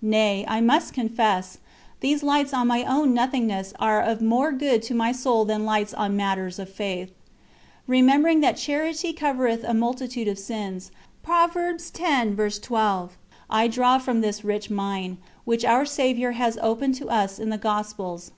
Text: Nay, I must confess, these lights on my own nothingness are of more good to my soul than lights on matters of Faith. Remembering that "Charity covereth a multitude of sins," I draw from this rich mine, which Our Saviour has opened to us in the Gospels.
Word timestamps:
Nay, 0.00 0.44
I 0.46 0.60
must 0.60 0.94
confess, 0.94 1.58
these 1.98 2.22
lights 2.22 2.54
on 2.54 2.68
my 2.68 2.84
own 2.84 3.12
nothingness 3.12 3.72
are 3.80 4.00
of 4.00 4.22
more 4.22 4.52
good 4.52 4.84
to 4.84 4.94
my 4.94 5.10
soul 5.10 5.44
than 5.44 5.64
lights 5.64 5.92
on 5.92 6.14
matters 6.16 6.60
of 6.60 6.70
Faith. 6.72 7.10
Remembering 7.88 8.40
that 8.40 8.56
"Charity 8.56 9.12
covereth 9.12 9.64
a 9.64 9.74
multitude 9.74 10.28
of 10.28 10.38
sins," 10.38 10.92
I 11.28 13.66
draw 13.68 13.98
from 13.98 14.20
this 14.20 14.44
rich 14.44 14.70
mine, 14.70 15.18
which 15.44 15.64
Our 15.64 15.84
Saviour 15.84 16.30
has 16.38 16.56
opened 16.62 16.94
to 16.94 17.08
us 17.08 17.40
in 17.40 17.50
the 17.50 17.58
Gospels. 17.58 18.30